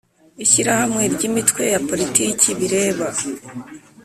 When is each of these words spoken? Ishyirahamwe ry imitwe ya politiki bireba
Ishyirahamwe 0.43 1.03
ry 1.13 1.21
imitwe 1.29 1.63
ya 1.73 1.79
politiki 1.89 2.47
bireba 2.59 3.07